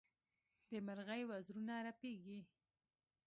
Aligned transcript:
د 0.69 0.71
مرغۍ 0.85 1.21
وزرونه 1.29 1.75
رپېږي. 1.87 2.39